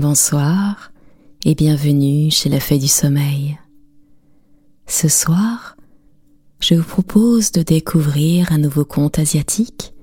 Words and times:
Bonsoir 0.00 0.92
et 1.44 1.56
bienvenue 1.56 2.30
chez 2.30 2.48
la 2.48 2.60
Fée 2.60 2.78
du 2.78 2.86
Sommeil. 2.86 3.58
Ce 4.86 5.08
soir, 5.08 5.76
je 6.60 6.76
vous 6.76 6.84
propose 6.84 7.50
de 7.50 7.64
découvrir 7.64 8.52
un 8.52 8.58
nouveau 8.58 8.84
conte 8.84 9.18
asiatique 9.18 9.94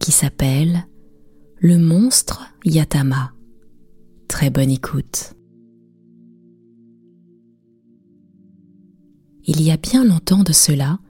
qui 0.00 0.12
s'appelle 0.12 0.86
Le 1.58 1.76
monstre 1.76 2.42
Yatama. 2.64 3.32
Très 4.28 4.48
bonne 4.48 4.70
écoute. 4.70 5.34
Il 9.44 9.60
y 9.60 9.70
a 9.70 9.76
bien 9.76 10.06
longtemps 10.06 10.42
de 10.42 10.54
cela, 10.54 11.00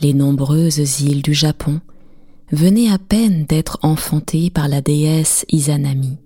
les 0.00 0.14
nombreuses 0.14 1.00
îles 1.00 1.22
du 1.22 1.34
Japon 1.34 1.80
venaient 2.52 2.92
à 2.92 2.98
peine 2.98 3.46
d'être 3.46 3.80
enfantées 3.82 4.48
par 4.48 4.68
la 4.68 4.80
déesse 4.80 5.44
Izanami. 5.50 6.18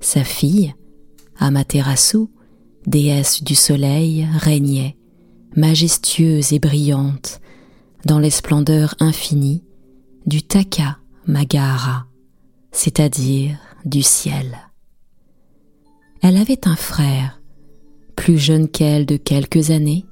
Sa 0.00 0.24
fille, 0.24 0.74
Amaterasu, 1.38 2.26
déesse 2.86 3.42
du 3.42 3.54
soleil, 3.54 4.26
régnait, 4.38 4.96
majestueuse 5.56 6.52
et 6.52 6.58
brillante, 6.58 7.40
dans 8.04 8.18
les 8.18 8.30
splendeurs 8.30 8.94
infinies 9.00 9.62
du 10.26 10.42
Taka 10.42 10.98
Magahara, 11.26 12.06
c'est-à-dire 12.70 13.58
du 13.84 14.02
ciel. 14.02 14.58
Elle 16.22 16.36
avait 16.36 16.66
un 16.66 16.76
frère, 16.76 17.40
plus 18.16 18.38
jeune 18.38 18.68
qu'elle 18.68 19.06
de 19.06 19.16
quelques 19.16 19.70
années, 19.70 20.04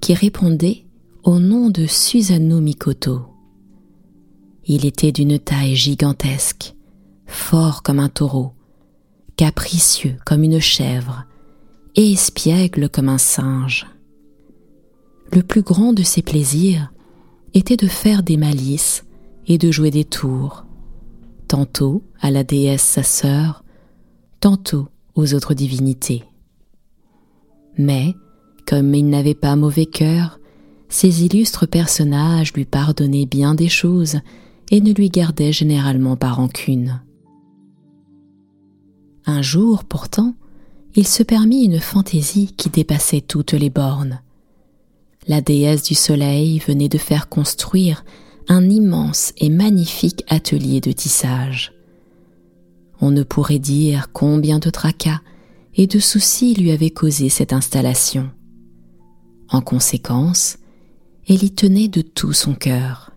qui 0.00 0.14
répondait 0.14 0.84
au 1.22 1.38
nom 1.38 1.70
de 1.70 1.86
Susanoo 1.86 2.60
Mikoto. 2.60 3.22
Il 4.64 4.84
était 4.84 5.12
d'une 5.12 5.38
taille 5.38 5.74
gigantesque, 5.74 6.74
fort 7.26 7.82
comme 7.82 7.98
un 7.98 8.08
taureau, 8.08 8.52
capricieux 9.36 10.16
comme 10.24 10.42
une 10.42 10.60
chèvre 10.60 11.24
et 11.94 12.12
espiègle 12.12 12.88
comme 12.88 13.08
un 13.08 13.18
singe. 13.18 13.86
Le 15.32 15.42
plus 15.42 15.62
grand 15.62 15.92
de 15.92 16.02
ses 16.02 16.22
plaisirs 16.22 16.92
était 17.54 17.76
de 17.76 17.86
faire 17.86 18.22
des 18.22 18.36
malices 18.36 19.04
et 19.46 19.58
de 19.58 19.70
jouer 19.70 19.90
des 19.90 20.04
tours, 20.04 20.64
tantôt 21.48 22.02
à 22.20 22.30
la 22.30 22.44
déesse 22.44 22.82
sa 22.82 23.02
sœur, 23.02 23.64
tantôt 24.40 24.88
aux 25.14 25.34
autres 25.34 25.54
divinités. 25.54 26.24
Mais, 27.76 28.14
comme 28.66 28.94
il 28.94 29.08
n'avait 29.08 29.34
pas 29.34 29.56
mauvais 29.56 29.86
cœur, 29.86 30.38
ces 30.88 31.24
illustres 31.24 31.66
personnages 31.66 32.52
lui 32.52 32.64
pardonnaient 32.64 33.26
bien 33.26 33.54
des 33.54 33.68
choses 33.68 34.18
et 34.70 34.80
ne 34.80 34.92
lui 34.92 35.08
gardaient 35.08 35.52
généralement 35.52 36.16
pas 36.16 36.30
rancune. 36.30 37.00
Un 39.26 39.42
jour, 39.42 39.84
pourtant, 39.84 40.34
il 40.94 41.06
se 41.06 41.22
permit 41.22 41.64
une 41.64 41.80
fantaisie 41.80 42.52
qui 42.56 42.68
dépassait 42.68 43.20
toutes 43.20 43.52
les 43.52 43.70
bornes. 43.70 44.20
La 45.28 45.40
déesse 45.40 45.84
du 45.84 45.94
soleil 45.94 46.58
venait 46.58 46.88
de 46.88 46.98
faire 46.98 47.28
construire 47.28 48.04
un 48.48 48.68
immense 48.68 49.32
et 49.38 49.48
magnifique 49.48 50.24
atelier 50.28 50.80
de 50.80 50.92
tissage. 50.92 51.72
On 53.00 53.10
ne 53.10 53.22
pourrait 53.22 53.60
dire 53.60 54.10
combien 54.12 54.58
de 54.58 54.70
tracas 54.70 55.20
et 55.74 55.86
de 55.86 55.98
soucis 55.98 56.54
lui 56.54 56.70
avait 56.70 56.90
causé 56.90 57.28
cette 57.28 57.52
installation. 57.52 58.30
En 59.48 59.60
conséquence, 59.60 60.58
elle 61.28 61.44
y 61.44 61.52
tenait 61.52 61.88
de 61.88 62.02
tout 62.02 62.32
son 62.32 62.54
cœur. 62.54 63.12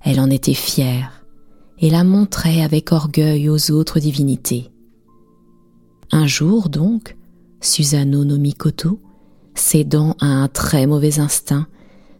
Elle 0.00 0.20
en 0.20 0.30
était 0.30 0.54
fière 0.54 1.24
et 1.78 1.90
la 1.90 2.04
montrait 2.04 2.62
avec 2.62 2.92
orgueil 2.92 3.48
aux 3.48 3.70
autres 3.70 4.00
divinités. 4.00 4.70
Un 6.12 6.26
jour 6.26 6.68
donc, 6.68 7.16
Susanoo 7.62 8.24
no 8.24 8.36
Mikoto, 8.36 9.00
cédant 9.54 10.14
à 10.20 10.26
un 10.26 10.48
très 10.48 10.86
mauvais 10.86 11.18
instinct, 11.18 11.66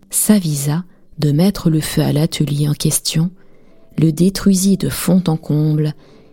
s'avisa 0.08 0.84
de 1.18 1.30
mettre 1.30 1.68
le 1.68 1.80
feu 1.80 2.00
à 2.00 2.12
l'atelier 2.12 2.68
en 2.68 2.72
question, 2.72 3.30
le 3.98 4.10
détruisit 4.10 4.78
de 4.78 4.88
fond 4.88 5.22
en 5.26 5.36
comble 5.36 5.92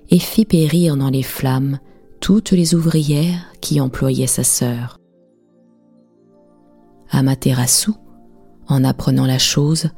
et 0.09 0.19
fit 0.19 0.45
périr 0.45 0.95
dans 0.95 1.09
les 1.09 1.21
flammes 1.21 1.79
toutes 2.21 2.51
les 2.51 2.75
ouvrières 2.75 3.51
qui 3.59 3.81
employaient 3.81 4.25
sa 4.25 4.45
sœur. 4.45 4.97
Amaterasu, 7.11 7.91
en 8.67 8.85
apprenant 8.85 9.25
la 9.25 9.39
chose, 9.39 9.89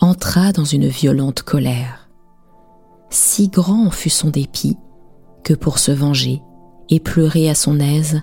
entra 0.00 0.52
dans 0.52 0.64
une 0.64 0.88
violente 0.88 1.42
colère. 1.42 2.10
Si 3.08 3.48
grand 3.48 3.90
fut 3.90 4.10
son 4.10 4.28
dépit 4.28 4.76
que 5.42 5.54
pour 5.54 5.78
se 5.78 5.92
venger, 5.92 6.42
et 6.90 7.00
pleurer 7.00 7.48
à 7.48 7.54
son 7.54 7.80
aise, 7.80 8.22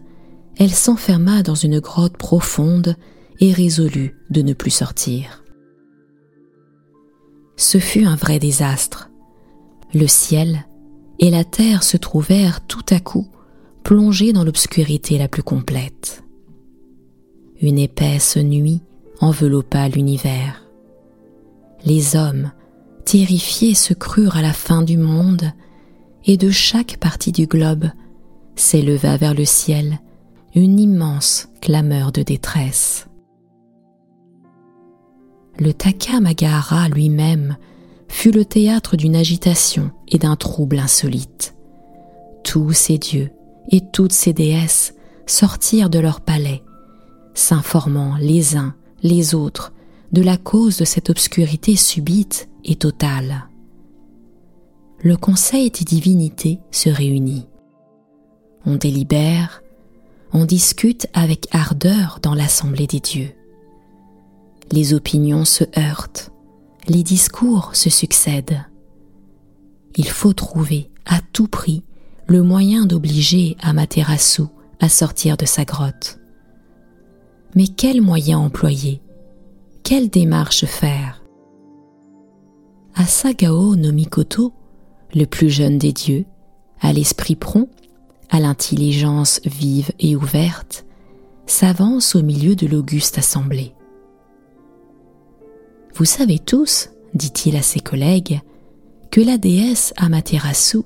elle 0.57 0.71
s'enferma 0.71 1.43
dans 1.43 1.55
une 1.55 1.79
grotte 1.79 2.17
profonde 2.17 2.95
et 3.39 3.51
résolut 3.51 4.15
de 4.29 4.41
ne 4.41 4.53
plus 4.53 4.71
sortir. 4.71 5.43
Ce 7.57 7.77
fut 7.77 8.05
un 8.05 8.15
vrai 8.15 8.39
désastre. 8.39 9.09
Le 9.93 10.07
ciel 10.07 10.65
et 11.19 11.29
la 11.29 11.43
terre 11.43 11.83
se 11.83 11.97
trouvèrent 11.97 12.65
tout 12.65 12.85
à 12.89 12.99
coup 12.99 13.27
plongés 13.83 14.33
dans 14.33 14.43
l'obscurité 14.43 15.17
la 15.17 15.27
plus 15.27 15.43
complète. 15.43 16.23
Une 17.61 17.77
épaisse 17.77 18.37
nuit 18.37 18.81
enveloppa 19.21 19.87
l'univers. 19.87 20.65
Les 21.85 22.15
hommes, 22.15 22.51
terrifiés, 23.05 23.75
se 23.75 23.93
crurent 23.93 24.37
à 24.37 24.41
la 24.41 24.53
fin 24.53 24.81
du 24.81 24.97
monde, 24.97 25.51
et 26.25 26.37
de 26.37 26.49
chaque 26.49 26.97
partie 26.97 27.31
du 27.31 27.45
globe 27.45 27.85
s'éleva 28.55 29.17
vers 29.17 29.33
le 29.33 29.45
ciel 29.45 29.99
une 30.55 30.79
immense 30.79 31.49
clameur 31.61 32.11
de 32.11 32.23
détresse. 32.23 33.07
Le 35.59 35.73
Taka 35.73 36.19
Magahara 36.19 36.89
lui-même 36.89 37.57
fut 38.07 38.31
le 38.31 38.45
théâtre 38.45 38.95
d'une 38.95 39.15
agitation 39.15 39.91
et 40.07 40.17
d'un 40.17 40.35
trouble 40.35 40.79
insolite. 40.79 41.55
Tous 42.43 42.71
ces 42.73 42.97
dieux 42.97 43.31
et 43.71 43.81
toutes 43.91 44.13
ces 44.13 44.33
déesses 44.33 44.93
sortirent 45.25 45.89
de 45.89 45.99
leur 45.99 46.21
palais, 46.21 46.63
s'informant 47.33 48.15
les 48.17 48.55
uns 48.55 48.75
les 49.01 49.35
autres 49.35 49.73
de 50.11 50.21
la 50.21 50.37
cause 50.37 50.77
de 50.77 50.85
cette 50.85 51.09
obscurité 51.09 51.75
subite 51.75 52.49
et 52.63 52.75
totale. 52.75 53.47
Le 54.99 55.17
conseil 55.17 55.71
des 55.71 55.83
divinités 55.83 56.59
se 56.71 56.89
réunit 56.89 57.47
on 58.65 58.75
délibère, 58.75 59.63
on 60.33 60.45
discute 60.45 61.07
avec 61.13 61.47
ardeur 61.51 62.19
dans 62.21 62.33
l'assemblée 62.33 62.87
des 62.87 62.99
dieux. 62.99 63.31
Les 64.71 64.93
opinions 64.93 65.45
se 65.45 65.63
heurtent, 65.77 66.31
les 66.87 67.03
discours 67.03 67.75
se 67.75 67.89
succèdent. 67.89 68.65
Il 69.95 70.09
faut 70.09 70.33
trouver 70.33 70.89
à 71.05 71.19
tout 71.33 71.47
prix 71.47 71.83
le 72.27 72.41
moyen 72.41 72.85
d'obliger 72.85 73.55
Amaterasu 73.61 74.43
à 74.79 74.89
sortir 74.89 75.37
de 75.37 75.45
sa 75.45 75.63
grotte. 75.63 76.19
Mais 77.53 77.67
quel 77.67 78.01
moyen 78.01 78.39
employer? 78.39 79.01
Quelle 79.83 80.09
démarche 80.09 80.65
faire? 80.65 81.23
Asagao 82.95 83.75
no 83.75 83.91
Mikoto, 83.91 84.53
le 85.13 85.25
plus 85.25 85.49
jeune 85.49 85.77
des 85.77 85.93
dieux, 85.93 86.25
à 86.81 86.91
l'esprit 86.91 87.35
prompt 87.35 87.69
l'intelligence 88.39 89.39
vive 89.45 89.91
et 89.99 90.15
ouverte, 90.15 90.85
s'avance 91.45 92.15
au 92.15 92.23
milieu 92.23 92.55
de 92.55 92.67
l'auguste 92.67 93.17
assemblée. 93.17 93.73
Vous 95.93 96.05
savez 96.05 96.39
tous, 96.39 96.89
dit-il 97.13 97.55
à 97.55 97.61
ses 97.61 97.79
collègues, 97.79 98.41
que 99.11 99.21
la 99.21 99.37
déesse 99.37 99.93
Amaterasu 99.97 100.79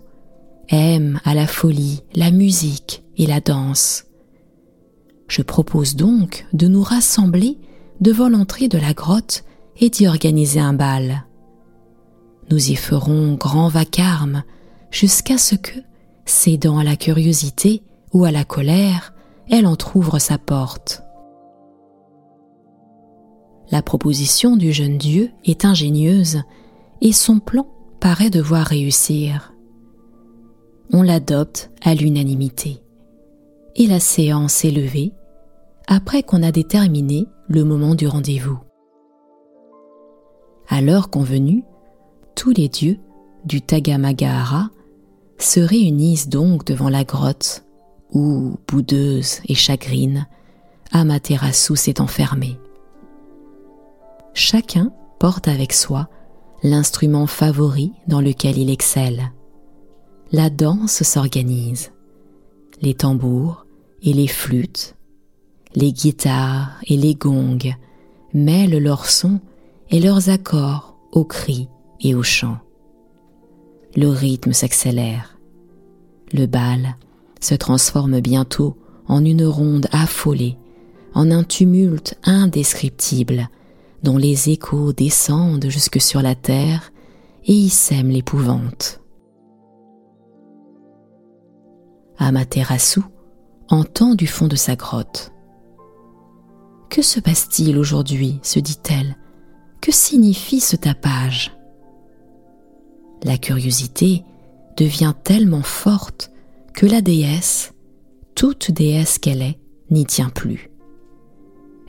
aime 0.67 1.19
à 1.23 1.33
la 1.33 1.47
folie 1.47 2.03
la 2.13 2.29
musique 2.29 3.03
et 3.17 3.25
la 3.25 3.39
danse. 3.39 4.05
Je 5.27 5.41
propose 5.41 5.95
donc 5.95 6.45
de 6.53 6.67
nous 6.67 6.83
rassembler 6.83 7.57
devant 8.01 8.29
l'entrée 8.29 8.67
de 8.67 8.77
la 8.77 8.93
grotte 8.93 9.43
et 9.79 9.89
d'y 9.89 10.07
organiser 10.07 10.59
un 10.59 10.73
bal. 10.73 11.25
Nous 12.51 12.71
y 12.71 12.75
ferons 12.75 13.35
grand 13.35 13.67
vacarme 13.67 14.43
jusqu'à 14.91 15.37
ce 15.37 15.55
que, 15.55 15.79
Cédant 16.29 16.77
à 16.77 16.83
la 16.83 16.95
curiosité 16.95 17.81
ou 18.13 18.23
à 18.23 18.29
la 18.29 18.43
colère, 18.43 19.15
elle 19.49 19.65
entr'ouvre 19.65 20.19
sa 20.19 20.37
porte. 20.37 21.01
La 23.71 23.81
proposition 23.81 24.55
du 24.55 24.71
jeune 24.71 24.99
Dieu 24.99 25.31
est 25.43 25.65
ingénieuse 25.65 26.43
et 27.01 27.13
son 27.13 27.39
plan 27.39 27.67
paraît 27.99 28.29
devoir 28.29 28.67
réussir. 28.67 29.55
On 30.93 31.01
l'adopte 31.01 31.71
à 31.81 31.95
l'unanimité. 31.95 32.83
Et 33.75 33.87
la 33.87 33.99
séance 33.99 34.63
est 34.63 34.71
levée 34.71 35.13
après 35.87 36.21
qu'on 36.21 36.43
a 36.43 36.51
déterminé 36.51 37.25
le 37.47 37.63
moment 37.63 37.95
du 37.95 38.05
rendez-vous. 38.05 38.59
À 40.67 40.81
l'heure 40.81 41.09
convenue, 41.09 41.63
tous 42.35 42.51
les 42.51 42.69
dieux 42.69 42.99
du 43.45 43.63
Tagamagahara 43.63 44.69
se 45.39 45.59
réunissent 45.59 46.29
donc 46.29 46.65
devant 46.65 46.89
la 46.89 47.03
grotte 47.03 47.63
où, 48.11 48.57
boudeuse 48.67 49.39
et 49.47 49.55
chagrine, 49.55 50.27
Amaterasu 50.91 51.75
s'est 51.75 52.01
enfermée. 52.01 52.59
Chacun 54.33 54.91
porte 55.19 55.47
avec 55.47 55.73
soi 55.73 56.09
l'instrument 56.63 57.27
favori 57.27 57.93
dans 58.07 58.21
lequel 58.21 58.57
il 58.57 58.69
excelle. 58.69 59.31
La 60.31 60.49
danse 60.49 61.03
s'organise. 61.03 61.91
Les 62.81 62.93
tambours 62.93 63.65
et 64.01 64.13
les 64.13 64.27
flûtes, 64.27 64.95
les 65.75 65.91
guitares 65.91 66.79
et 66.87 66.97
les 66.97 67.15
gongs 67.15 67.75
mêlent 68.33 68.81
leurs 68.81 69.09
sons 69.09 69.39
et 69.89 69.99
leurs 69.99 70.29
accords 70.29 70.97
aux 71.11 71.25
cris 71.25 71.67
et 72.01 72.15
aux 72.15 72.23
chants. 72.23 72.59
Le 73.99 74.07
rythme 74.07 74.53
s'accélère. 74.53 75.37
Le 76.31 76.45
bal 76.45 76.95
se 77.41 77.53
transforme 77.53 78.21
bientôt 78.21 78.77
en 79.09 79.25
une 79.25 79.43
ronde 79.43 79.87
affolée, 79.91 80.57
en 81.13 81.29
un 81.31 81.43
tumulte 81.43 82.17
indescriptible 82.23 83.49
dont 84.01 84.15
les 84.15 84.51
échos 84.51 84.93
descendent 84.93 85.67
jusque 85.67 85.99
sur 85.99 86.21
la 86.21 86.33
terre 86.33 86.93
et 87.43 87.51
y 87.51 87.67
sèment 87.67 88.11
l'épouvante. 88.11 89.01
Amaterasu 92.19 93.01
entend 93.67 94.15
du 94.15 94.27
fond 94.27 94.47
de 94.47 94.55
sa 94.55 94.77
grotte. 94.77 95.33
Que 96.89 97.01
se 97.01 97.19
passe-t-il 97.19 97.77
aujourd'hui 97.77 98.39
se 98.43 98.61
dit-elle? 98.61 99.17
Que 99.81 99.91
signifie 99.91 100.61
ce 100.61 100.77
tapage? 100.77 101.58
La 103.23 103.37
curiosité 103.37 104.23
devient 104.77 105.13
tellement 105.23 105.63
forte 105.63 106.31
que 106.73 106.85
la 106.85 107.01
déesse, 107.01 107.73
toute 108.35 108.71
déesse 108.71 109.17
qu'elle 109.17 109.41
est, 109.41 109.59
n'y 109.89 110.05
tient 110.05 110.29
plus. 110.29 110.71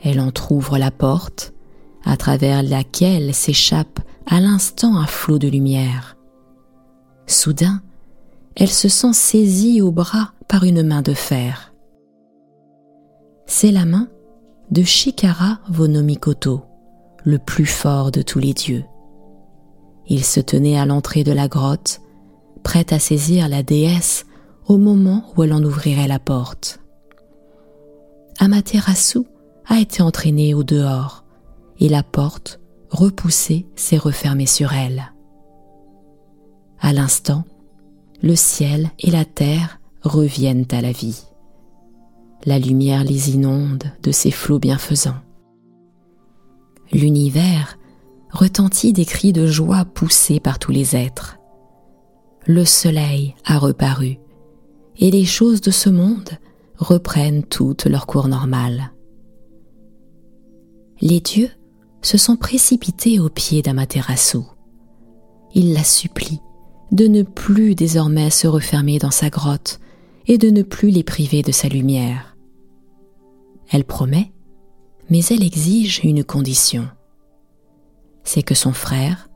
Elle 0.03 0.19
entr'ouvre 0.19 0.77
la 0.77 0.91
porte, 0.91 1.53
à 2.03 2.17
travers 2.17 2.63
laquelle 2.63 3.33
s'échappe 3.33 3.99
à 4.25 4.39
l'instant 4.39 4.97
un 4.97 5.05
flot 5.05 5.39
de 5.39 5.47
lumière. 5.47 6.17
Soudain, 7.27 7.81
elle 8.55 8.69
se 8.69 8.89
sent 8.89 9.13
saisie 9.13 9.81
au 9.81 9.91
bras 9.91 10.33
par 10.47 10.63
une 10.63 10.83
main 10.83 11.01
de 11.01 11.13
fer. 11.13 11.73
C'est 13.45 13.71
la 13.71 13.85
main 13.85 14.09
de 14.71 14.83
Shikara 14.83 15.59
Vonomikoto, 15.69 16.61
le 17.23 17.37
plus 17.37 17.65
fort 17.65 18.11
de 18.11 18.21
tous 18.21 18.39
les 18.39 18.53
dieux. 18.53 18.83
Il 20.11 20.25
se 20.25 20.41
tenait 20.41 20.77
à 20.77 20.85
l'entrée 20.85 21.23
de 21.23 21.31
la 21.31 21.47
grotte, 21.47 22.01
prêt 22.63 22.85
à 22.93 22.99
saisir 22.99 23.47
la 23.47 23.63
déesse 23.63 24.25
au 24.67 24.77
moment 24.77 25.23
où 25.33 25.43
elle 25.43 25.53
en 25.53 25.63
ouvrirait 25.63 26.09
la 26.09 26.19
porte. 26.19 26.81
Amaterasu 28.37 29.19
a 29.65 29.79
été 29.79 30.03
entraînée 30.03 30.53
au 30.53 30.65
dehors 30.65 31.23
et 31.79 31.87
la 31.87 32.03
porte, 32.03 32.59
repoussée, 32.89 33.65
s'est 33.77 33.97
refermée 33.97 34.47
sur 34.47 34.73
elle. 34.73 35.13
À 36.81 36.91
l'instant, 36.91 37.45
le 38.21 38.35
ciel 38.35 38.89
et 38.99 39.11
la 39.11 39.23
terre 39.23 39.79
reviennent 40.01 40.67
à 40.71 40.81
la 40.81 40.91
vie. 40.91 41.23
La 42.43 42.59
lumière 42.59 43.05
les 43.05 43.29
inonde 43.29 43.85
de 44.03 44.11
ses 44.11 44.31
flots 44.31 44.59
bienfaisants. 44.59 45.21
L'univers 46.91 47.77
retentit 48.31 48.93
des 48.93 49.05
cris 49.05 49.33
de 49.33 49.45
joie 49.47 49.85
poussés 49.85 50.39
par 50.39 50.59
tous 50.59 50.71
les 50.71 50.95
êtres. 50.95 51.37
Le 52.45 52.65
soleil 52.65 53.35
a 53.45 53.57
reparu 53.59 54.17
et 54.97 55.11
les 55.11 55.25
choses 55.25 55.61
de 55.61 55.71
ce 55.71 55.89
monde 55.89 56.29
reprennent 56.77 57.43
toutes 57.43 57.85
leur 57.85 58.07
cours 58.07 58.27
normal. 58.27 58.91
Les 61.01 61.19
dieux 61.19 61.49
se 62.01 62.17
sont 62.17 62.35
précipités 62.35 63.19
aux 63.19 63.29
pieds 63.29 63.61
d'Amaterasu. 63.61 64.39
Ils 65.53 65.73
la 65.73 65.83
supplient 65.83 66.41
de 66.91 67.07
ne 67.07 67.23
plus 67.23 67.73
désormais 67.73 68.29
se 68.29 68.47
refermer 68.47 68.99
dans 68.99 69.11
sa 69.11 69.29
grotte 69.29 69.79
et 70.27 70.37
de 70.37 70.49
ne 70.49 70.61
plus 70.61 70.89
les 70.89 71.03
priver 71.03 71.41
de 71.41 71.51
sa 71.51 71.67
lumière. 71.67 72.35
Elle 73.71 73.85
promet, 73.85 74.31
mais 75.09 75.23
elle 75.25 75.43
exige 75.43 76.01
une 76.03 76.23
condition. 76.23 76.87
C'est 78.23 78.43
que 78.43 78.55
son 78.55 78.73
frère, 78.73 79.29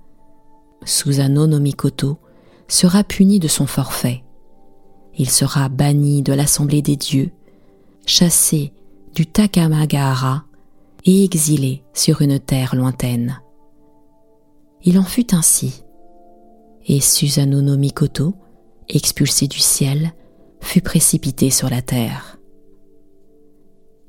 Susano 0.84 1.48
no 1.48 1.60
Mikoto, 1.60 2.18
sera 2.68 3.04
puni 3.04 3.40
de 3.40 3.48
son 3.48 3.68
forfait. 3.68 4.24
Il 5.18 5.30
sera 5.30 5.70
banni 5.70 6.22
de 6.22 6.34
l'assemblée 6.34 6.82
des 6.82 6.96
dieux, 6.96 7.32
chassé 8.06 8.74
du 9.14 9.26
Takamagahara 9.26 10.46
et 11.06 11.24
exilé 11.24 11.84
sur 11.94 12.22
une 12.22 12.40
terre 12.40 12.76
lointaine. 12.76 13.40
Il 14.84 15.00
en 15.00 15.04
fut 15.04 15.34
ainsi, 15.34 15.84
et 16.86 17.00
Susanoo 17.00 17.62
no 17.62 17.78
Mikoto, 17.78 18.36
expulsé 18.90 19.48
du 19.48 19.60
ciel, 19.60 20.14
fut 20.60 20.82
précipité 20.82 21.50
sur 21.50 21.70
la 21.70 21.82
terre. 21.82 22.38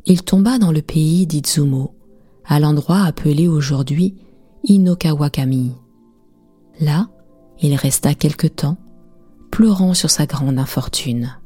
Il 0.05 0.23
tomba 0.23 0.59
dans 0.59 0.73
le 0.73 0.83
pays 0.83 1.27
d'Izumo, 1.27 1.95
à 2.45 2.61
l'endroit 2.61 3.03
appelé 3.03 3.49
aujourd'hui 3.49 4.15
Inokawakami. 4.69 5.73
Là, 6.81 7.09
il 7.63 7.75
resta 7.77 8.15
quelque 8.15 8.49
temps, 8.49 8.77
pleurant 9.53 9.95
sur 9.95 10.11
sa 10.11 10.27
grande 10.27 10.59
infortune. 10.59 11.39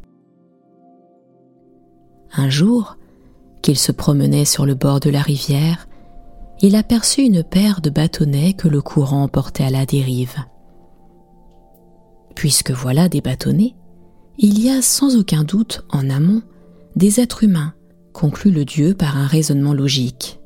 Un 2.33 2.49
jour, 2.49 2.97
qu'il 3.61 3.77
se 3.77 3.93
promenait 3.93 4.47
sur 4.47 4.65
le 4.65 4.75
bord 4.75 5.01
de 5.01 5.11
la 5.11 5.21
rivière, 5.21 5.87
il 6.63 6.77
aperçut 6.77 7.23
une 7.23 7.43
paire 7.43 7.83
de 7.83 7.91
bâtonnets 7.91 8.55
que 8.55 8.69
le 8.69 8.81
courant 8.81 9.29
portait 9.29 9.65
à 9.65 9.71
la 9.71 9.85
dérive. 9.85 10.37
Puisque 12.35 12.71
voilà 12.71 13.11
des 13.11 13.21
bâtonnets, 13.21 13.75
il 14.39 14.63
y 14.63 14.71
a 14.71 14.81
sans 14.81 15.17
aucun 15.19 15.45
doute 15.45 15.85
en 15.91 16.09
amont 16.09 16.41
des 16.97 17.21
êtres 17.21 17.45
humains, 17.45 17.75
conclut 18.15 18.51
le 18.51 18.65
dieu 18.65 18.95
par 18.95 19.19
un 19.19 19.27
raisonnement 19.27 19.75
logique. 19.75 20.40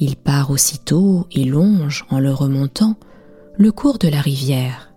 Il 0.00 0.16
part 0.16 0.50
aussitôt 0.50 1.26
et 1.30 1.44
longe, 1.44 2.06
en 2.08 2.18
le 2.18 2.32
remontant, 2.32 2.96
le 3.58 3.70
cours 3.70 3.98
de 3.98 4.08
la 4.08 4.22
rivière. 4.22 4.94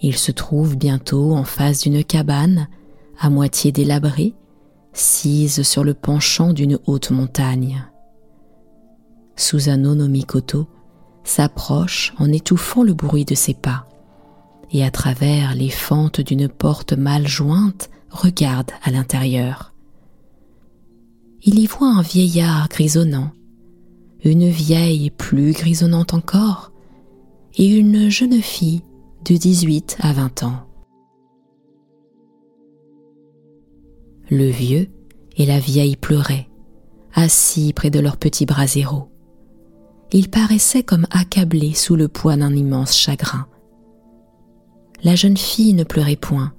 Il 0.00 0.16
se 0.16 0.32
trouve 0.32 0.76
bientôt 0.76 1.32
en 1.34 1.44
face 1.44 1.82
d'une 1.82 2.02
cabane, 2.02 2.66
à 3.18 3.30
moitié 3.30 3.70
délabrée, 3.70 4.34
sise 4.92 5.62
sur 5.62 5.84
le 5.84 5.94
penchant 5.94 6.52
d'une 6.52 6.80
haute 6.86 7.12
montagne. 7.12 7.86
Susano 9.36 9.94
no 9.94 10.08
Mikoto 10.08 10.66
s'approche 11.22 12.12
en 12.18 12.32
étouffant 12.32 12.82
le 12.82 12.92
bruit 12.92 13.24
de 13.24 13.36
ses 13.36 13.54
pas, 13.54 13.86
et 14.72 14.84
à 14.84 14.90
travers 14.90 15.54
les 15.54 15.70
fentes 15.70 16.20
d'une 16.20 16.48
porte 16.48 16.92
mal 16.92 17.28
jointe 17.28 17.88
regarde 18.10 18.72
à 18.82 18.90
l'intérieur. 18.90 19.72
Il 21.42 21.60
y 21.60 21.66
voit 21.66 21.88
un 21.88 22.02
vieillard 22.02 22.68
grisonnant, 22.68 23.30
une 24.24 24.48
vieille 24.48 25.10
plus 25.10 25.52
grisonnante 25.52 26.14
encore, 26.14 26.72
et 27.56 27.68
une 27.68 28.08
jeune 28.08 28.40
fille 28.40 28.82
de 29.24 29.36
18 29.36 29.98
à 30.00 30.12
20 30.12 30.42
ans. 30.42 30.66
Le 34.30 34.48
vieux 34.48 34.88
et 35.36 35.46
la 35.46 35.58
vieille 35.58 35.96
pleuraient, 35.96 36.48
assis 37.14 37.72
près 37.72 37.90
de 37.90 38.00
leur 38.00 38.16
petit 38.16 38.46
brasero. 38.46 39.08
Ils 40.12 40.28
paraissaient 40.28 40.82
comme 40.82 41.06
accablés 41.10 41.74
sous 41.74 41.96
le 41.96 42.08
poids 42.08 42.36
d'un 42.36 42.54
immense 42.54 42.96
chagrin. 42.96 43.46
La 45.02 45.14
jeune 45.14 45.36
fille 45.36 45.74
ne 45.74 45.84
pleurait 45.84 46.16
point, 46.16 46.52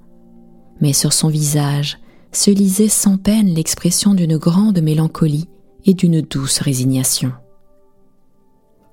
mais 0.80 0.92
sur 0.92 1.12
son 1.12 1.28
visage 1.28 1.98
se 2.32 2.50
lisait 2.50 2.88
sans 2.88 3.16
peine 3.18 3.48
l'expression 3.48 4.14
d'une 4.14 4.36
grande 4.36 4.80
mélancolie 4.80 5.48
et 5.84 5.94
d'une 5.94 6.20
douce 6.20 6.60
résignation. 6.60 7.32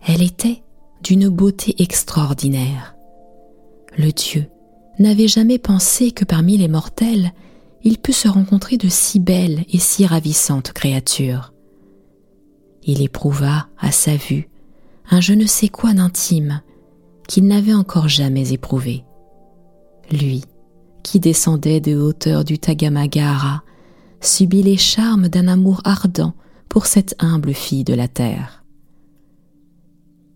Elle 0.05 0.21
était 0.21 0.61
d'une 1.01 1.29
beauté 1.29 1.81
extraordinaire. 1.81 2.95
Le 3.97 4.11
Dieu 4.11 4.45
n'avait 4.99 5.27
jamais 5.27 5.57
pensé 5.57 6.11
que 6.11 6.25
parmi 6.25 6.57
les 6.57 6.67
mortels 6.67 7.31
il 7.83 7.99
put 7.99 8.13
se 8.13 8.27
rencontrer 8.27 8.77
de 8.77 8.87
si 8.89 9.19
belles 9.19 9.63
et 9.69 9.77
si 9.77 10.05
ravissantes 10.05 10.73
créatures. 10.73 11.53
Il 12.83 13.01
éprouva, 13.01 13.67
à 13.79 13.91
sa 13.91 14.15
vue, 14.15 14.49
un 15.09 15.21
je 15.21 15.33
ne 15.33 15.45
sais 15.45 15.69
quoi 15.69 15.93
d'intime 15.93 16.61
qu'il 17.27 17.45
n'avait 17.45 17.73
encore 17.73 18.07
jamais 18.07 18.53
éprouvé. 18.53 19.03
Lui, 20.11 20.43
qui 21.03 21.19
descendait 21.19 21.79
de 21.79 21.95
hauteur 21.95 22.43
du 22.43 22.57
Tagamagara, 22.57 23.63
subit 24.21 24.63
les 24.63 24.77
charmes 24.77 25.29
d'un 25.29 25.47
amour 25.47 25.81
ardent 25.83 26.33
pour 26.69 26.87
cette 26.87 27.15
humble 27.19 27.53
fille 27.53 27.83
de 27.83 27.93
la 27.93 28.07
terre. 28.07 28.64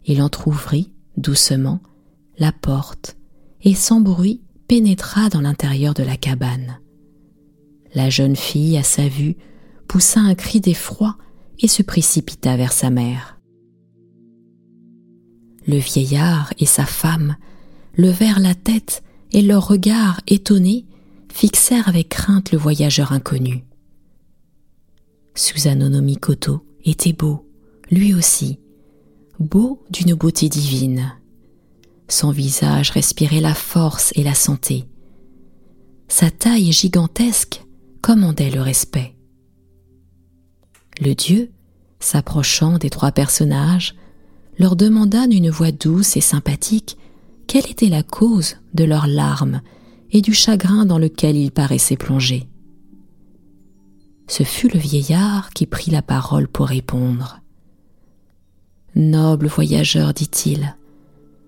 Il 0.10 0.24
entr'ouvrit 0.24 0.92
doucement 1.18 1.80
la 2.40 2.52
porte 2.52 3.16
et 3.62 3.76
sans 3.76 4.02
bruit 4.02 4.42
pénétra 4.68 5.30
dans 5.30 5.40
l'intérieur 5.40 5.94
de 5.94 6.02
la 6.02 6.18
cabane. 6.18 6.80
La 7.94 8.10
jeune 8.10 8.36
fille, 8.36 8.76
à 8.76 8.82
sa 8.82 9.08
vue, 9.08 9.36
poussa 9.88 10.20
un 10.20 10.34
cri 10.34 10.62
d'effroi 10.62 11.16
et 11.60 11.68
se 11.68 11.84
précipita 11.84 12.58
vers 12.58 12.72
sa 12.72 12.90
mère. 12.90 13.40
Le 15.68 15.78
vieillard 15.78 16.56
et 16.58 16.66
sa 16.66 16.88
femme 16.88 17.36
levèrent 17.96 18.40
la 18.40 18.56
tête 18.56 19.04
et 19.32 19.44
leurs 19.44 19.68
regards 19.68 20.22
étonnés 20.26 20.88
fixèrent 21.32 21.88
avec 21.88 22.10
crainte 22.10 22.52
le 22.52 22.58
voyageur 22.58 23.12
inconnu. 23.12 23.64
Susanono 25.36 26.02
Mikoto 26.02 26.66
était 26.84 27.14
beau, 27.14 27.48
lui 27.92 28.16
aussi, 28.16 28.58
beau 29.40 29.82
d'une 29.90 30.14
beauté 30.14 30.50
divine. 30.50 31.14
Son 32.08 32.32
visage 32.32 32.92
respirait 32.92 33.42
la 33.42 33.54
force 33.54 34.12
et 34.16 34.24
la 34.24 34.34
santé. 34.34 34.86
Sa 36.08 36.32
taille 36.32 36.72
gigantesque 36.72 37.64
commandait 38.02 38.50
le 38.50 38.62
respect. 38.62 39.16
Le 41.00 41.14
dieu, 41.14 41.52
s'approchant 42.00 42.78
des 42.78 42.90
trois 42.90 43.12
personnages, 43.12 43.96
leur 44.58 44.76
demanda 44.76 45.28
d'une 45.28 45.50
voix 45.50 45.72
douce 45.72 46.18
et 46.18 46.22
sympathique 46.22 46.98
quelle 47.48 47.70
était 47.70 47.90
la 47.90 48.04
cause 48.04 48.58
de 48.74 48.84
leurs 48.84 49.08
larmes 49.08 49.62
et 50.12 50.22
du 50.22 50.34
chagrin 50.34 50.86
dans 50.86 50.98
lequel 50.98 51.38
ils 51.38 51.52
paraissaient 51.52 51.96
plongés. 51.96 52.48
Ce 54.28 54.44
fut 54.44 54.68
le 54.68 54.80
vieillard 54.80 55.52
qui 55.52 55.66
prit 55.66 55.92
la 55.92 56.02
parole 56.02 56.48
pour 56.48 56.68
répondre. 56.68 57.42
Noble 58.96 59.48
voyageur, 59.48 60.14
dit-il, 60.14 60.76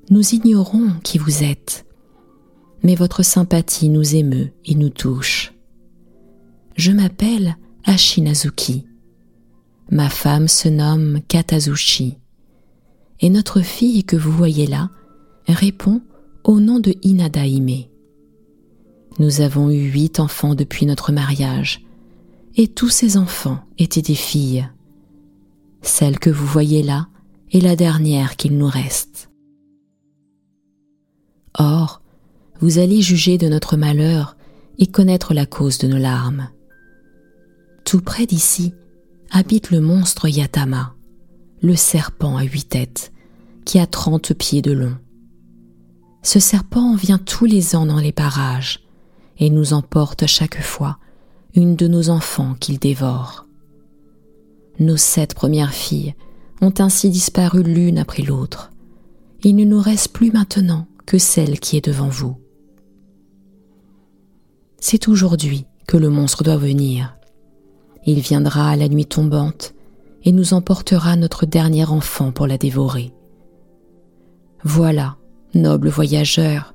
nous 0.09 0.35
ignorons 0.35 0.91
qui 1.03 1.17
vous 1.17 1.43
êtes, 1.43 1.85
mais 2.83 2.95
votre 2.95 3.23
sympathie 3.23 3.89
nous 3.89 4.15
émeut 4.15 4.51
et 4.65 4.75
nous 4.75 4.89
touche. 4.89 5.53
Je 6.75 6.91
m'appelle 6.91 7.57
Ashinazuki. 7.85 8.85
Ma 9.89 10.09
femme 10.09 10.47
se 10.47 10.69
nomme 10.69 11.19
Katazushi. 11.27 12.17
Et 13.19 13.29
notre 13.29 13.61
fille 13.61 14.03
que 14.03 14.15
vous 14.15 14.31
voyez 14.31 14.67
là 14.67 14.89
répond 15.47 16.01
au 16.43 16.59
nom 16.59 16.79
de 16.79 16.95
Inadaime. 17.03 17.85
Nous 19.19 19.41
avons 19.41 19.69
eu 19.69 19.91
huit 19.91 20.19
enfants 20.19 20.55
depuis 20.55 20.85
notre 20.85 21.11
mariage, 21.11 21.85
et 22.55 22.67
tous 22.67 22.89
ces 22.89 23.17
enfants 23.17 23.59
étaient 23.77 24.01
des 24.01 24.15
filles. 24.15 24.67
Celle 25.81 26.19
que 26.19 26.29
vous 26.29 26.45
voyez 26.45 26.83
là 26.83 27.07
est 27.51 27.59
la 27.59 27.75
dernière 27.75 28.35
qu'il 28.35 28.57
nous 28.57 28.67
reste. 28.67 29.29
Or, 31.57 32.01
vous 32.59 32.77
allez 32.77 33.01
juger 33.01 33.37
de 33.37 33.47
notre 33.47 33.75
malheur 33.75 34.37
et 34.77 34.87
connaître 34.87 35.33
la 35.33 35.45
cause 35.45 35.77
de 35.77 35.87
nos 35.87 35.97
larmes. 35.97 36.49
Tout 37.85 38.01
près 38.01 38.25
d'ici 38.25 38.73
habite 39.31 39.71
le 39.71 39.81
monstre 39.81 40.27
Yatama, 40.27 40.95
le 41.61 41.75
serpent 41.75 42.37
à 42.37 42.43
huit 42.43 42.69
têtes, 42.69 43.11
qui 43.65 43.79
a 43.79 43.85
trente 43.85 44.33
pieds 44.33 44.61
de 44.61 44.71
long. 44.71 44.97
Ce 46.23 46.39
serpent 46.39 46.95
vient 46.95 47.17
tous 47.17 47.45
les 47.45 47.75
ans 47.75 47.85
dans 47.85 47.99
les 47.99 48.11
parages 48.11 48.81
et 49.39 49.49
nous 49.49 49.73
emporte 49.73 50.25
chaque 50.27 50.61
fois 50.61 50.99
une 51.55 51.75
de 51.75 51.87
nos 51.87 52.09
enfants 52.09 52.55
qu'il 52.59 52.79
dévore. 52.79 53.47
Nos 54.79 54.97
sept 54.97 55.33
premières 55.33 55.73
filles 55.73 56.15
ont 56.61 56.73
ainsi 56.79 57.09
disparu 57.09 57.63
l'une 57.63 57.97
après 57.97 58.23
l'autre. 58.23 58.71
Il 59.43 59.55
ne 59.55 59.65
nous 59.65 59.81
reste 59.81 60.13
plus 60.13 60.31
maintenant 60.31 60.87
que 61.05 61.17
celle 61.17 61.59
qui 61.59 61.77
est 61.77 61.85
devant 61.85 62.09
vous. 62.09 62.37
C'est 64.79 65.07
aujourd'hui 65.07 65.65
que 65.87 65.97
le 65.97 66.09
monstre 66.09 66.43
doit 66.43 66.57
venir. 66.57 67.17
Il 68.05 68.19
viendra 68.19 68.69
à 68.69 68.75
la 68.75 68.87
nuit 68.87 69.05
tombante 69.05 69.73
et 70.23 70.31
nous 70.31 70.53
emportera 70.53 71.15
notre 71.15 71.45
dernier 71.45 71.85
enfant 71.85 72.31
pour 72.31 72.47
la 72.47 72.57
dévorer. 72.57 73.11
Voilà, 74.63 75.17
noble 75.55 75.89
voyageur, 75.89 76.73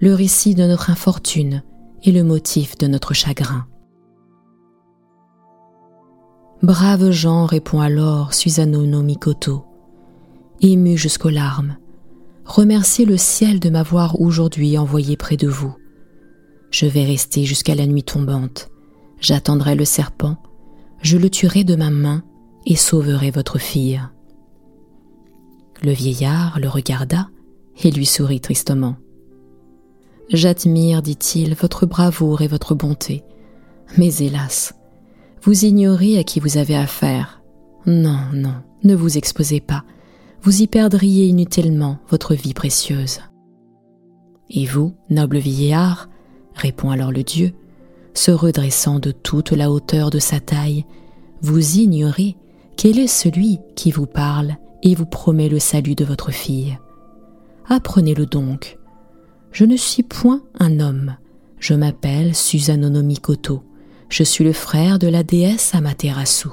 le 0.00 0.14
récit 0.14 0.54
de 0.54 0.64
notre 0.64 0.90
infortune 0.90 1.62
et 2.02 2.12
le 2.12 2.24
motif 2.24 2.78
de 2.78 2.86
notre 2.86 3.14
chagrin. 3.14 3.66
Brave 6.62 7.10
Jean, 7.10 7.44
répond 7.44 7.80
alors 7.80 8.32
Susanoo 8.32 8.86
no 8.86 9.02
Mikoto, 9.02 9.64
ému 10.62 10.96
jusqu'aux 10.96 11.30
larmes. 11.30 11.76
Remerciez 12.46 13.04
le 13.04 13.18
ciel 13.18 13.60
de 13.60 13.68
m'avoir 13.68 14.20
aujourd'hui 14.20 14.78
envoyé 14.78 15.18
près 15.18 15.36
de 15.36 15.48
vous. 15.48 15.74
Je 16.70 16.86
vais 16.86 17.04
rester 17.04 17.44
jusqu'à 17.44 17.74
la 17.74 17.86
nuit 17.86 18.04
tombante. 18.04 18.70
J'attendrai 19.20 19.74
le 19.74 19.84
serpent, 19.84 20.36
je 21.02 21.18
le 21.18 21.28
tuerai 21.28 21.62
de 21.62 21.76
ma 21.76 21.90
main 21.90 22.22
et 22.64 22.76
sauverai 22.76 23.30
votre 23.30 23.58
fille. 23.58 24.00
Le 25.82 25.92
vieillard 25.92 26.58
le 26.58 26.68
regarda 26.68 27.28
et 27.82 27.90
lui 27.90 28.06
sourit 28.06 28.40
tristement. 28.40 28.96
J'admire, 30.30 31.02
dit-il, 31.02 31.54
votre 31.54 31.84
bravoure 31.84 32.40
et 32.40 32.48
votre 32.48 32.74
bonté. 32.74 33.24
Mais 33.98 34.16
hélas, 34.16 34.74
vous 35.46 35.64
ignorez 35.64 36.18
à 36.18 36.24
qui 36.24 36.40
vous 36.40 36.58
avez 36.58 36.74
affaire. 36.74 37.40
Non, 37.86 38.18
non, 38.32 38.56
ne 38.82 38.96
vous 38.96 39.16
exposez 39.16 39.60
pas. 39.60 39.84
Vous 40.42 40.60
y 40.60 40.66
perdriez 40.66 41.26
inutilement 41.26 41.98
votre 42.08 42.34
vie 42.34 42.52
précieuse. 42.52 43.20
Et 44.50 44.66
vous, 44.66 44.94
noble 45.08 45.38
vieillard, 45.38 46.08
répond 46.56 46.90
alors 46.90 47.12
le 47.12 47.22
dieu, 47.22 47.52
se 48.12 48.32
redressant 48.32 48.98
de 48.98 49.12
toute 49.12 49.52
la 49.52 49.70
hauteur 49.70 50.10
de 50.10 50.18
sa 50.18 50.40
taille, 50.40 50.84
vous 51.42 51.76
ignorez 51.76 52.36
quel 52.76 52.98
est 52.98 53.06
celui 53.06 53.60
qui 53.76 53.92
vous 53.92 54.06
parle 54.06 54.56
et 54.82 54.96
vous 54.96 55.06
promet 55.06 55.48
le 55.48 55.60
salut 55.60 55.94
de 55.94 56.04
votre 56.04 56.32
fille. 56.32 56.76
Apprenez-le 57.68 58.26
donc, 58.26 58.78
je 59.52 59.64
ne 59.64 59.76
suis 59.76 60.02
point 60.02 60.42
un 60.58 60.80
homme. 60.80 61.16
Je 61.60 61.74
m'appelle 61.74 62.34
Susanono 62.34 63.04
Mikoto. 63.04 63.62
Je 64.08 64.22
suis 64.22 64.44
le 64.44 64.52
frère 64.52 64.98
de 64.98 65.08
la 65.08 65.22
déesse 65.22 65.74
Amaterasu. 65.74 66.48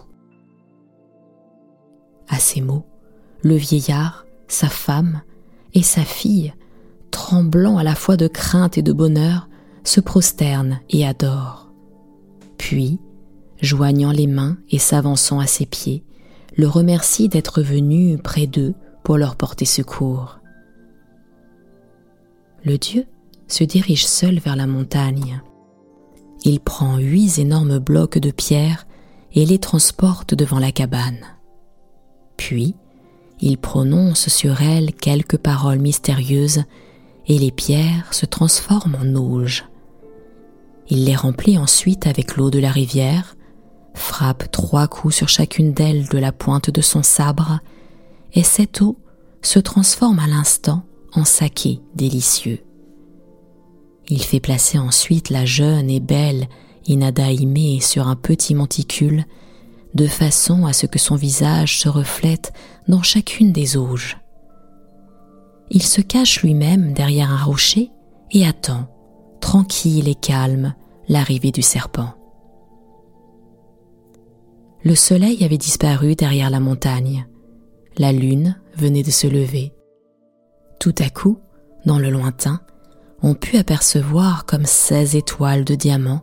À 2.27 2.39
ces 2.39 2.61
mots, 2.61 2.85
le 3.43 3.55
vieillard, 3.55 4.25
sa 4.47 4.69
femme 4.69 5.21
et 5.73 5.83
sa 5.83 6.01
fille, 6.01 6.53
tremblant 7.11 7.77
à 7.77 7.83
la 7.83 7.95
fois 7.95 8.17
de 8.17 8.27
crainte 8.27 8.77
et 8.77 8.81
de 8.81 8.93
bonheur, 8.93 9.49
se 9.83 9.99
prosternent 9.99 10.79
et 10.89 11.05
adorent. 11.05 11.71
Puis, 12.57 12.99
joignant 13.61 14.11
les 14.11 14.27
mains 14.27 14.57
et 14.69 14.79
s'avançant 14.79 15.39
à 15.39 15.47
ses 15.47 15.65
pieds, 15.65 16.03
le 16.55 16.67
remercient 16.67 17.29
d'être 17.29 17.61
venu 17.61 18.17
près 18.17 18.47
d'eux 18.47 18.73
pour 19.03 19.17
leur 19.17 19.35
porter 19.35 19.65
secours 19.65 20.39
le 22.63 22.77
dieu 22.77 23.05
se 23.47 23.63
dirige 23.63 24.05
seul 24.05 24.39
vers 24.39 24.55
la 24.55 24.67
montagne. 24.67 25.41
Il 26.43 26.59
prend 26.59 26.97
huit 26.97 27.39
énormes 27.39 27.79
blocs 27.79 28.17
de 28.17 28.31
pierre 28.31 28.85
et 29.33 29.45
les 29.45 29.59
transporte 29.59 30.33
devant 30.33 30.59
la 30.59 30.71
cabane. 30.71 31.25
Puis, 32.37 32.75
il 33.39 33.57
prononce 33.57 34.29
sur 34.29 34.61
elles 34.61 34.93
quelques 34.93 35.37
paroles 35.37 35.79
mystérieuses 35.79 36.63
et 37.27 37.39
les 37.39 37.51
pierres 37.51 38.13
se 38.13 38.25
transforment 38.25 38.97
en 39.01 39.15
auges. 39.15 39.65
Il 40.89 41.05
les 41.05 41.15
remplit 41.15 41.57
ensuite 41.57 42.07
avec 42.07 42.35
l'eau 42.35 42.49
de 42.49 42.59
la 42.59 42.71
rivière, 42.71 43.35
frappe 43.93 44.51
trois 44.51 44.87
coups 44.87 45.15
sur 45.15 45.29
chacune 45.29 45.73
d'elles 45.73 46.07
de 46.09 46.17
la 46.17 46.31
pointe 46.31 46.69
de 46.69 46.81
son 46.81 47.03
sabre, 47.03 47.59
et 48.33 48.43
cette 48.43 48.81
eau 48.81 48.97
se 49.41 49.59
transforme 49.59 50.19
à 50.19 50.27
l'instant 50.27 50.83
en 51.13 51.23
saké 51.23 51.79
délicieux. 51.95 52.59
Il 54.09 54.21
fait 54.21 54.39
placer 54.39 54.77
ensuite 54.77 55.29
la 55.29 55.45
jeune 55.45 55.89
et 55.89 55.99
belle 55.99 56.47
Inadaime 56.85 57.79
sur 57.79 58.07
un 58.07 58.15
petit 58.15 58.55
monticule, 58.55 59.25
de 59.93 60.07
façon 60.07 60.65
à 60.65 60.73
ce 60.73 60.85
que 60.85 60.99
son 60.99 61.15
visage 61.15 61.79
se 61.79 61.87
reflète 61.87 62.51
dans 62.87 63.03
chacune 63.03 63.51
des 63.51 63.77
auges. 63.77 64.17
Il 65.69 65.83
se 65.83 66.01
cache 66.01 66.41
lui-même 66.41 66.93
derrière 66.93 67.31
un 67.31 67.43
rocher 67.43 67.91
et 68.31 68.45
attend, 68.45 68.87
tranquille 69.39 70.07
et 70.07 70.15
calme, 70.15 70.73
l'arrivée 71.07 71.51
du 71.51 71.61
serpent. 71.61 72.13
Le 74.83 74.95
soleil 74.95 75.43
avait 75.45 75.57
disparu 75.57 76.15
derrière 76.15 76.49
la 76.49 76.59
montagne. 76.59 77.25
La 77.97 78.11
lune 78.11 78.59
venait 78.75 79.03
de 79.03 79.11
se 79.11 79.27
lever. 79.27 79.73
Tout 80.79 80.95
à 80.99 81.09
coup, 81.09 81.37
dans 81.85 81.99
le 81.99 82.09
lointain, 82.09 82.59
on 83.23 83.33
put 83.33 83.57
apercevoir 83.57 84.45
comme 84.45 84.65
seize 84.65 85.15
étoiles 85.15 85.63
de 85.63 85.75
diamants 85.75 86.21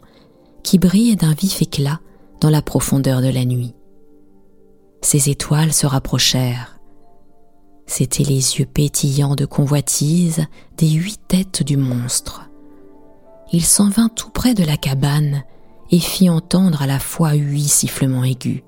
qui 0.62 0.78
brillaient 0.78 1.16
d'un 1.16 1.32
vif 1.32 1.62
éclat 1.62 2.00
dans 2.40 2.50
la 2.50 2.60
profondeur 2.60 3.22
de 3.22 3.28
la 3.28 3.46
nuit. 3.46 3.74
Ces 5.00 5.30
étoiles 5.30 5.72
se 5.72 5.86
rapprochèrent. 5.86 6.78
C'étaient 7.86 8.22
les 8.22 8.58
yeux 8.58 8.66
pétillants 8.66 9.34
de 9.34 9.46
convoitise 9.46 10.44
des 10.76 10.90
huit 10.90 11.18
têtes 11.26 11.62
du 11.62 11.76
monstre. 11.76 12.48
il 13.52 13.64
s'en 13.64 13.88
vint 13.88 14.10
tout 14.10 14.30
près 14.30 14.54
de 14.54 14.62
la 14.62 14.76
cabane 14.76 15.42
et 15.90 15.98
fit 15.98 16.28
entendre 16.28 16.82
à 16.82 16.86
la 16.86 17.00
fois 17.00 17.32
huit 17.32 17.66
sifflements 17.66 18.22
aigus. 18.22 18.62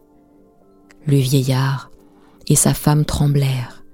Le 1.06 1.18
vieillard 1.18 1.90
et 2.48 2.56
sa 2.56 2.74
femme 2.74 3.04
tremblèrent. 3.04 3.84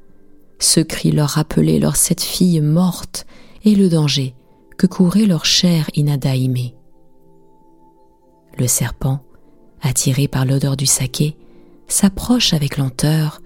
Ce 0.61 0.80
cri 0.80 1.11
leur 1.11 1.30
rappelait 1.30 1.78
leurs 1.78 1.97
sept 1.97 2.23
filles 2.23 2.62
mortes 2.62 3.26
et 3.65 3.75
le 3.75 3.88
danger 3.88 4.35
que 4.77 4.87
courait 4.87 5.27
leur 5.27 5.45
chère 5.45 5.91
Inada 5.95 6.33
Le 8.57 8.67
serpent, 8.67 9.21
attiré 9.83 10.29
par 10.29 10.45
l'odeur 10.45 10.77
du 10.77 10.87
saké, 10.87 11.37
s'approche 11.88 12.53
avec 12.53 12.77
lenteur 12.77 13.41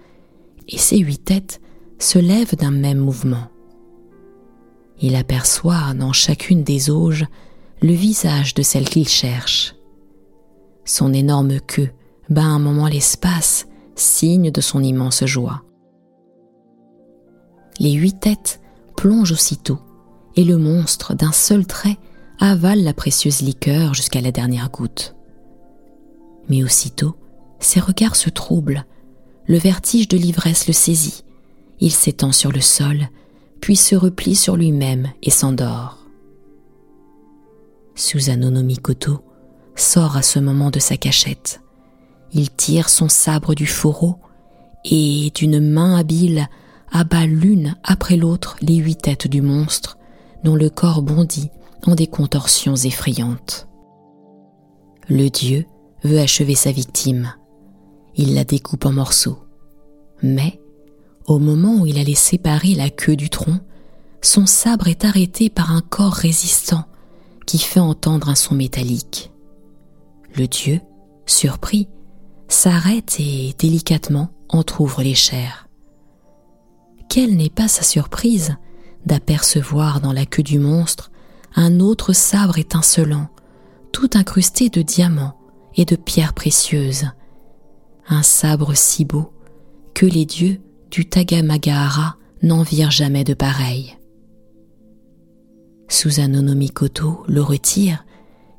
et 0.69 0.79
ses 0.79 0.99
huit 0.99 1.25
têtes 1.25 1.61
se 1.99 2.19
lèvent 2.19 2.57
d'un 2.57 2.71
même 2.71 2.99
mouvement. 2.99 3.49
Il 5.01 5.17
aperçoit 5.17 5.95
dans 5.95 6.13
chacune 6.13 6.63
des 6.63 6.91
auges 6.91 7.27
le 7.81 7.93
visage 7.93 8.55
de 8.55 8.63
celle 8.63 8.89
qu'il 8.89 9.09
cherche. 9.09 9.75
Son 10.85 11.13
énorme 11.13 11.61
queue 11.61 11.91
bat 12.29 12.43
un 12.43 12.59
moment 12.59 12.87
l'espace, 12.87 13.67
signe 13.95 14.51
de 14.51 14.61
son 14.61 14.83
immense 14.83 15.25
joie. 15.25 15.63
Les 17.79 17.93
huit 17.93 18.21
têtes 18.21 18.61
plongent 18.97 19.33
aussitôt, 19.33 19.79
et 20.37 20.45
le 20.45 20.57
monstre, 20.57 21.15
d'un 21.15 21.33
seul 21.33 21.67
trait, 21.67 21.99
avale 22.41 22.83
la 22.83 22.95
précieuse 22.95 23.41
liqueur 23.43 23.95
jusqu'à 23.95 24.21
la 24.21 24.33
dernière 24.33 24.71
goutte. 24.71 25.15
Mais 26.49 26.63
aussitôt, 26.65 27.17
ses 27.61 27.81
regards 27.81 28.17
se 28.17 28.31
troublent, 28.31 28.85
le 29.47 29.59
vertige 29.59 30.09
de 30.09 30.17
l'ivresse 30.17 30.67
le 30.67 30.73
saisit, 30.73 31.25
il 31.81 31.91
s'étend 31.91 32.33
sur 32.33 32.53
le 32.53 32.61
sol, 32.61 33.09
puis 33.61 33.77
se 33.77 33.95
replie 33.95 34.35
sur 34.35 34.57
lui-même 34.57 35.09
et 35.23 35.31
s'endort. 35.31 35.99
Susanono 37.95 38.63
Mikoto 38.63 39.21
sort 39.75 40.17
à 40.17 40.23
ce 40.23 40.39
moment 40.39 40.71
de 40.71 40.79
sa 40.79 40.97
cachette. 40.97 41.61
Il 42.33 42.51
tire 42.51 42.89
son 42.89 43.09
sabre 43.09 43.55
du 43.55 43.67
fourreau 43.67 44.17
et, 44.85 45.31
d'une 45.35 45.61
main 45.61 45.97
habile, 45.97 46.49
abat 46.91 47.27
l'une 47.27 47.77
après 47.85 48.17
l'autre 48.17 48.57
les 48.63 48.77
huit 48.77 49.03
têtes 49.03 49.29
du 49.29 49.43
monstre, 49.43 49.99
dont 50.45 50.55
le 50.55 50.71
corps 50.71 51.03
bondit 51.03 51.51
en 51.87 51.95
des 51.95 52.07
contorsions 52.07 52.75
effrayantes. 52.75 53.69
Le 55.09 55.29
dieu 55.29 55.67
veut 56.05 56.21
achever 56.21 56.55
sa 56.55 56.73
victime. 56.73 57.35
Il 58.15 58.35
la 58.35 58.45
découpe 58.45 58.87
en 58.87 58.93
morceaux. 58.93 59.39
Mais, 60.23 60.61
au 61.27 61.39
moment 61.39 61.81
où 61.81 61.87
il 61.87 61.99
allait 61.99 62.15
séparer 62.15 62.75
la 62.75 62.91
queue 62.91 63.17
du 63.17 63.31
tronc, 63.31 63.59
son 64.21 64.47
sabre 64.47 64.89
est 64.89 65.05
arrêté 65.05 65.51
par 65.51 65.73
un 65.73 65.81
corps 65.81 66.15
résistant 66.15 66.85
qui 67.47 67.59
fait 67.59 67.81
entendre 67.81 68.29
un 68.29 68.35
son 68.35 68.55
métallique. 68.55 69.33
Le 70.35 70.47
dieu, 70.47 70.81
surpris, 71.27 71.89
s'arrête 72.49 73.17
et 73.19 73.55
délicatement 73.59 74.31
entr'ouvre 74.49 75.03
les 75.03 75.15
chairs. 75.15 75.69
Quelle 77.09 77.37
n'est 77.37 77.51
pas 77.51 77.69
sa 77.69 77.83
surprise 77.83 78.57
d'apercevoir 79.07 80.01
dans 80.01 80.13
la 80.13 80.27
queue 80.27 80.43
du 80.43 80.59
monstre 80.59 81.11
un 81.55 81.81
autre 81.81 82.13
sabre 82.13 82.59
étincelant, 82.59 83.29
tout 83.93 84.11
incrusté 84.15 84.69
de 84.69 84.83
diamants 84.83 85.39
et 85.75 85.85
de 85.85 85.97
pierres 85.97 86.35
précieuses. 86.35 87.07
Un 88.09 88.23
sabre 88.23 88.75
si 88.75 89.05
beau 89.05 89.33
que 89.95 90.07
les 90.07 90.25
dieux 90.25 90.61
du 90.91 91.07
Tagamagahara 91.07 92.17
n'en 92.43 92.63
virent 92.63 92.91
jamais 92.91 93.25
de 93.25 93.35
pareil. 93.35 93.97
Susanoo 95.89 96.55
Mikoto 96.55 97.23
le 97.29 97.43
retire 97.43 98.05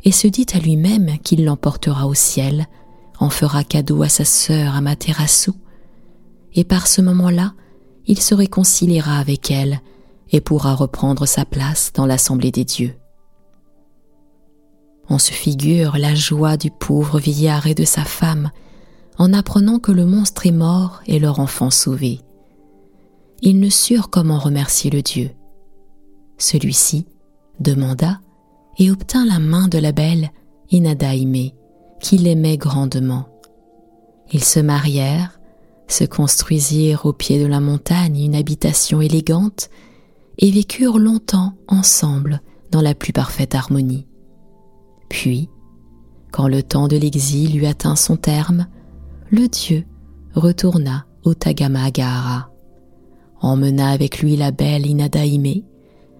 et 0.03 0.11
se 0.11 0.27
dit 0.27 0.45
à 0.53 0.59
lui-même 0.59 1.17
qu'il 1.19 1.45
l'emportera 1.45 2.07
au 2.07 2.13
ciel, 2.13 2.67
en 3.19 3.29
fera 3.29 3.63
cadeau 3.63 4.03
à 4.03 4.09
sa 4.09 4.25
sœur 4.25 4.75
Amaterasu, 4.75 5.51
et 6.53 6.63
par 6.63 6.87
ce 6.87 7.01
moment-là, 7.01 7.53
il 8.05 8.19
se 8.21 8.35
réconciliera 8.35 9.17
avec 9.17 9.49
elle 9.49 9.81
et 10.33 10.41
pourra 10.41 10.75
reprendre 10.75 11.25
sa 11.25 11.45
place 11.45 11.93
dans 11.93 12.05
l'assemblée 12.05 12.51
des 12.51 12.65
dieux. 12.65 12.95
On 15.09 15.19
se 15.19 15.31
figure 15.31 15.97
la 15.97 16.15
joie 16.15 16.57
du 16.57 16.71
pauvre 16.71 17.19
vieillard 17.19 17.67
et 17.67 17.75
de 17.75 17.85
sa 17.85 18.03
femme 18.03 18.51
en 19.17 19.31
apprenant 19.31 19.79
que 19.79 19.91
le 19.91 20.05
monstre 20.05 20.47
est 20.47 20.51
mort 20.51 21.01
et 21.05 21.19
leur 21.19 21.39
enfant 21.39 21.69
sauvé. 21.69 22.19
Ils 23.41 23.59
ne 23.59 23.69
surent 23.69 24.09
comment 24.09 24.39
remercier 24.39 24.89
le 24.89 25.01
dieu. 25.01 25.29
Celui-ci 26.37 27.05
demanda 27.59 28.19
et 28.79 28.89
obtint 28.89 29.25
la 29.25 29.39
main 29.39 29.67
de 29.67 29.77
la 29.77 29.91
belle 29.91 30.31
Inada 30.71 31.11
qui 32.01 32.17
l'aimait 32.17 32.57
grandement. 32.57 33.27
Ils 34.31 34.43
se 34.43 34.59
marièrent, 34.59 35.39
se 35.87 36.05
construisirent 36.05 37.05
au 37.05 37.13
pied 37.13 37.39
de 37.39 37.45
la 37.45 37.59
montagne 37.59 38.19
une 38.19 38.35
habitation 38.35 38.99
élégante 38.99 39.69
et 40.37 40.51
vécurent 40.51 40.99
longtemps 40.99 41.53
ensemble 41.67 42.41
dans 42.71 42.81
la 42.81 42.95
plus 42.95 43.13
parfaite 43.13 43.55
harmonie. 43.55 44.07
Puis, 45.09 45.49
quand 46.31 46.47
le 46.47 46.63
temps 46.63 46.87
de 46.87 46.97
l'exil 46.97 47.55
eut 47.57 47.67
atteint 47.67 47.95
son 47.95 48.17
terme, 48.17 48.67
le 49.29 49.47
dieu 49.47 49.85
retourna 50.33 51.05
au 51.23 51.33
Tagamagahara, 51.33 52.51
emmena 53.41 53.89
avec 53.89 54.19
lui 54.19 54.35
la 54.35 54.51
belle 54.51 54.87
Inadaime, 54.87 55.61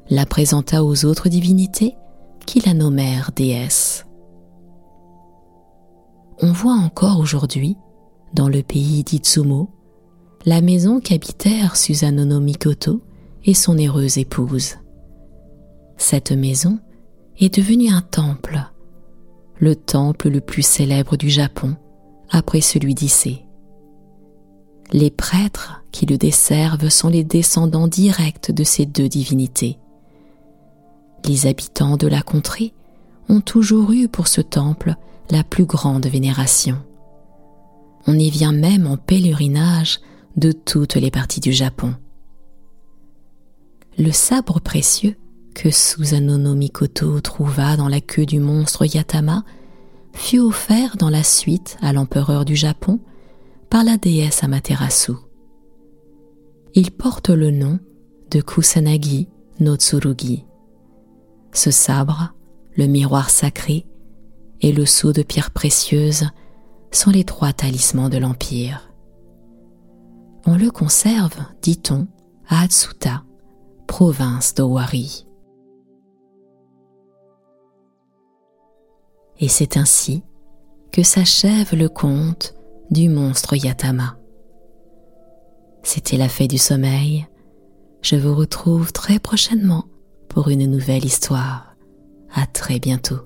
la 0.10 0.26
présenta 0.26 0.84
aux 0.84 1.06
autres 1.06 1.30
divinités 1.30 1.96
qui 2.46 2.60
la 2.60 2.74
nommèrent 2.74 3.32
déesse. 3.36 4.06
On 6.42 6.52
voit 6.52 6.74
encore 6.74 7.20
aujourd'hui, 7.20 7.78
dans 8.34 8.50
le 8.50 8.62
pays 8.64 9.04
d'Itsumo, 9.04 9.70
la 10.46 10.62
maison 10.62 11.00
qu'habitèrent 11.00 11.76
Susanoo 11.76 12.40
Mikoto 12.40 13.02
et 13.46 13.54
son 13.54 13.78
heureuse 13.78 14.18
épouse. 14.18 14.76
Cette 15.98 16.32
maison 16.32 16.80
est 17.40 17.58
devenue 17.58 17.90
un 17.90 18.02
temple, 18.02 18.60
le 19.60 19.76
temple 19.76 20.30
le 20.30 20.42
plus 20.42 20.66
célèbre 20.66 21.18
du 21.18 21.30
Japon 21.30 21.76
après 22.30 22.62
celui 22.62 22.96
d'Issé. 22.96 23.46
Les 24.92 25.10
prêtres 25.10 25.84
qui 25.92 26.06
le 26.06 26.18
desservent 26.18 26.90
sont 26.90 27.10
les 27.10 27.24
descendants 27.24 27.88
directs 27.88 28.52
de 28.52 28.64
ces 28.64 28.86
deux 28.86 29.08
divinités. 29.08 29.80
Les 31.26 31.48
habitants 31.48 31.98
de 31.98 32.08
la 32.08 32.22
contrée 32.22 32.74
ont 33.30 33.42
toujours 33.42 33.92
eu 33.92 34.08
pour 34.08 34.28
ce 34.28 34.42
temple 34.42 34.96
la 35.32 35.44
plus 35.44 35.66
grande 35.66 36.06
vénération. 36.06 36.78
On 38.06 38.20
y 38.20 38.30
vient 38.30 38.52
même 38.52 38.86
en 38.86 38.98
pèlerinage 38.98 40.02
de 40.36 40.52
toutes 40.52 40.96
les 40.96 41.12
parties 41.12 41.40
du 41.40 41.54
Japon. 41.54 41.96
Le 43.98 44.12
sabre 44.12 44.60
précieux 44.60 45.16
que 45.54 45.70
Susanoo 45.70 46.56
Mikoto 46.56 47.22
trouva 47.22 47.78
dans 47.78 47.88
la 47.88 48.02
queue 48.02 48.26
du 48.26 48.40
monstre 48.40 48.86
Yatama 48.86 49.44
fut 50.14 50.40
offert 50.40 50.98
dans 50.98 51.10
la 51.10 51.24
suite 51.24 51.78
à 51.82 51.94
l'empereur 51.94 52.44
du 52.44 52.56
Japon 52.56 53.00
par 53.70 53.84
la 53.84 53.98
déesse 53.98 54.44
Amaterasu. 54.44 55.14
Il 56.74 56.92
porte 56.92 57.30
le 57.30 57.52
nom 57.52 57.80
de 58.32 58.42
Kusanagi 58.42 59.30
no 59.60 59.76
Tsurugi. 59.76 60.46
Ce 61.52 61.70
sabre, 61.70 62.34
le 62.76 62.88
miroir 62.88 63.30
sacré 63.30 63.86
et 64.62 64.72
le 64.72 64.88
sceau 64.88 65.14
de 65.14 65.22
pierres 65.22 65.52
précieuses 65.52 66.30
sont 66.92 67.12
les 67.12 67.26
trois 67.26 67.54
talismans 67.54 68.10
de 68.10 68.18
l'Empire. 68.18 68.90
On 70.46 70.58
le 70.58 70.72
conserve, 70.72 71.38
dit-on, 71.62 72.08
à 72.48 72.62
Atsuta, 72.62 73.24
province 73.88 74.54
d'Owari. 74.54 75.28
Et 79.40 79.48
c'est 79.48 79.78
ainsi 79.78 80.24
que 80.92 81.04
s'achève 81.04 81.76
le 81.76 81.90
conte 81.90 82.56
du 82.92 83.10
monstre 83.10 83.56
Yatama. 83.56 84.18
C'était 85.82 86.18
la 86.18 86.30
fée 86.30 86.48
du 86.48 86.58
sommeil. 86.58 87.28
Je 88.02 88.16
vous 88.16 88.36
retrouve 88.36 88.94
très 88.94 89.20
prochainement 89.20 89.86
pour 90.30 90.50
une 90.50 90.70
nouvelle 90.70 91.06
histoire. 91.06 91.76
À 92.34 92.46
très 92.46 92.80
bientôt. 92.80 93.20